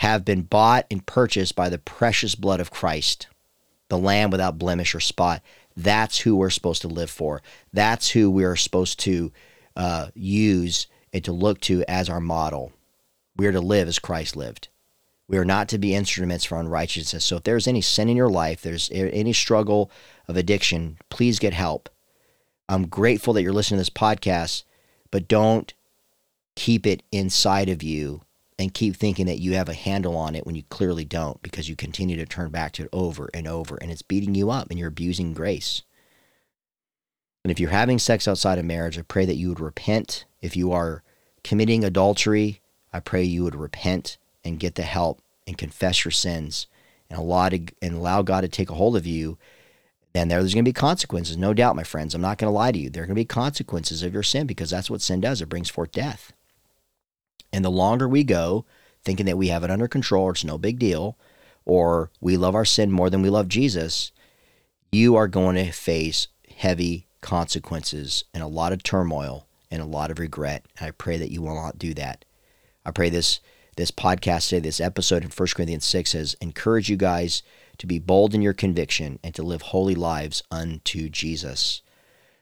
[0.00, 3.26] have been bought and purchased by the precious blood of Christ,
[3.92, 5.42] the lamb without blemish or spot.
[5.76, 7.42] That's who we're supposed to live for.
[7.74, 9.30] That's who we're supposed to
[9.76, 12.72] uh, use and to look to as our model.
[13.36, 14.68] We are to live as Christ lived.
[15.28, 17.22] We are not to be instruments for unrighteousness.
[17.22, 19.90] So if there's any sin in your life, there's any struggle
[20.26, 21.90] of addiction, please get help.
[22.70, 24.62] I'm grateful that you're listening to this podcast,
[25.10, 25.74] but don't
[26.56, 28.22] keep it inside of you
[28.62, 31.68] and keep thinking that you have a handle on it when you clearly don't because
[31.68, 34.70] you continue to turn back to it over and over and it's beating you up
[34.70, 35.82] and you're abusing grace.
[37.42, 40.26] And if you're having sex outside of marriage, I pray that you would repent.
[40.40, 41.02] If you are
[41.42, 42.60] committing adultery,
[42.92, 46.68] I pray you would repent and get the help and confess your sins
[47.10, 49.38] and allow, to, and allow God to take a hold of you.
[50.12, 52.14] Then there's going to be consequences, no doubt, my friends.
[52.14, 52.90] I'm not going to lie to you.
[52.90, 55.42] There are going to be consequences of your sin because that's what sin does.
[55.42, 56.32] It brings forth death.
[57.52, 58.64] And the longer we go
[59.04, 61.18] thinking that we have it under control, it's no big deal,
[61.64, 64.12] or we love our sin more than we love Jesus,
[64.90, 70.10] you are going to face heavy consequences and a lot of turmoil and a lot
[70.10, 70.64] of regret.
[70.78, 72.24] And I pray that you will not do that.
[72.84, 73.40] I pray this
[73.76, 77.42] this podcast today, this episode in 1 Corinthians 6 has encouraged you guys
[77.78, 81.80] to be bold in your conviction and to live holy lives unto Jesus.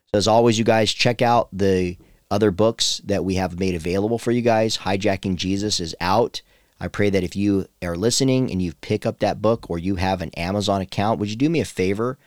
[0.06, 1.96] So as always, you guys check out the
[2.30, 4.78] other books that we have made available for you guys.
[4.78, 6.42] Hijacking Jesus is out.
[6.78, 9.96] I pray that if you are listening and you pick up that book or you
[9.96, 12.18] have an Amazon account, would you do me a favor?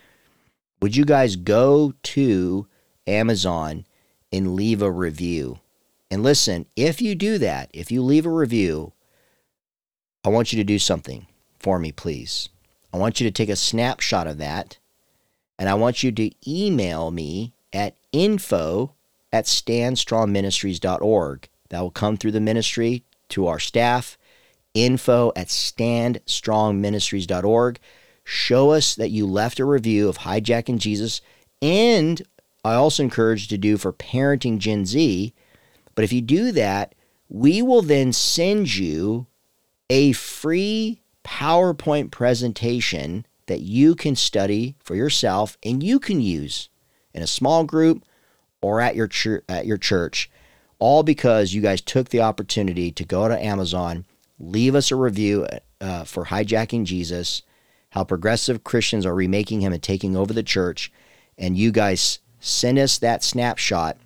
[0.80, 2.66] Would you guys go to
[3.06, 3.86] Amazon
[4.32, 5.60] and leave a review?
[6.10, 8.92] And listen, if you do that, if you leave a review,
[10.24, 11.26] I want you to do something
[11.58, 12.48] for me, please.
[12.92, 14.78] I want you to take a snapshot of that
[15.58, 18.94] and I want you to email me at info
[19.34, 21.48] at standstrongministries.org.
[21.70, 24.16] That will come through the ministry to our staff.
[24.74, 27.80] Info at standstrongministries.org.
[28.22, 31.20] Show us that you left a review of Hijacking Jesus.
[31.60, 32.22] And
[32.64, 35.34] I also encourage you to do for Parenting Gen Z,
[35.96, 36.94] But if you do that,
[37.28, 39.26] we will then send you
[39.90, 46.68] a free PowerPoint presentation that you can study for yourself and you can use
[47.12, 48.04] in a small group
[48.64, 49.10] or at your
[49.48, 50.30] at your church
[50.78, 54.04] all because you guys took the opportunity to go to Amazon,
[54.38, 55.46] leave us a review
[55.80, 57.42] uh, for hijacking Jesus,
[57.90, 60.92] how progressive Christians are remaking him and taking over the church,
[61.38, 63.96] and you guys send us that snapshot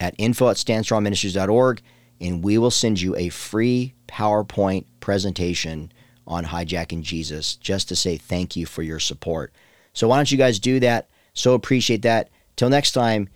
[0.00, 1.80] at info at standstrongministries.org,
[2.20, 5.92] and we will send you a free PowerPoint presentation
[6.26, 9.52] on hijacking Jesus just to say thank you for your support.
[9.92, 11.08] So why don't you guys do that?
[11.34, 12.28] So appreciate that.
[12.56, 13.28] Till next time,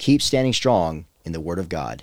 [0.00, 2.02] keep standing strong in the Word of God.